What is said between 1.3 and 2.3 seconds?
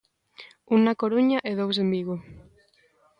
e dous en Vigo.